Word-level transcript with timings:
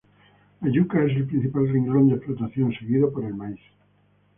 La 0.61 0.71
yuca 0.71 1.03
es 1.05 1.15
el 1.15 1.27
principal 1.27 1.67
renglón 1.71 2.07
de 2.09 2.15
explotación 2.15 2.73
seguido 2.73 3.11
por 3.13 3.23
el 3.23 3.35
maíz. 3.35 3.59